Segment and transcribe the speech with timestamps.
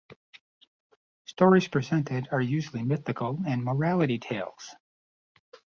[1.25, 4.73] Stories presented are usually mythical and morality tales.